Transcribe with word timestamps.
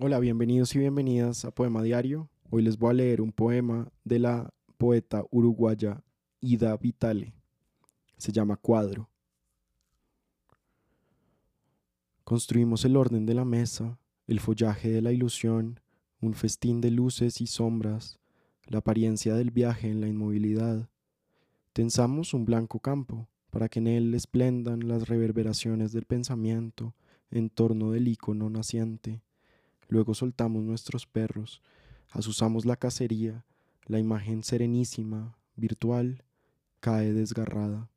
Hola, 0.00 0.20
bienvenidos 0.20 0.76
y 0.76 0.78
bienvenidas 0.78 1.44
a 1.44 1.50
Poema 1.50 1.82
Diario. 1.82 2.30
Hoy 2.50 2.62
les 2.62 2.78
voy 2.78 2.90
a 2.90 2.94
leer 2.94 3.20
un 3.20 3.32
poema 3.32 3.90
de 4.04 4.20
la 4.20 4.54
poeta 4.76 5.24
uruguaya 5.32 6.04
Ida 6.40 6.76
Vitale. 6.76 7.34
Se 8.16 8.30
llama 8.30 8.56
Cuadro. 8.56 9.10
Construimos 12.22 12.84
el 12.84 12.96
orden 12.96 13.26
de 13.26 13.34
la 13.34 13.44
mesa, 13.44 13.98
el 14.28 14.38
follaje 14.38 14.88
de 14.88 15.02
la 15.02 15.10
ilusión, 15.10 15.80
un 16.20 16.34
festín 16.34 16.80
de 16.80 16.92
luces 16.92 17.40
y 17.40 17.48
sombras, 17.48 18.20
la 18.68 18.78
apariencia 18.78 19.34
del 19.34 19.50
viaje 19.50 19.90
en 19.90 20.00
la 20.00 20.06
inmovilidad. 20.06 20.88
Tensamos 21.72 22.34
un 22.34 22.44
blanco 22.44 22.78
campo 22.78 23.26
para 23.50 23.68
que 23.68 23.80
en 23.80 23.88
él 23.88 24.14
esplendan 24.14 24.86
las 24.86 25.08
reverberaciones 25.08 25.90
del 25.90 26.04
pensamiento 26.04 26.94
en 27.32 27.50
torno 27.50 27.90
del 27.90 28.06
icono 28.06 28.48
naciente. 28.48 29.22
Luego 29.88 30.14
soltamos 30.14 30.62
nuestros 30.62 31.06
perros, 31.06 31.62
asusamos 32.10 32.64
la 32.64 32.76
cacería, 32.76 33.44
la 33.86 33.98
imagen 33.98 34.44
serenísima, 34.44 35.36
virtual, 35.56 36.22
cae 36.80 37.12
desgarrada. 37.12 37.90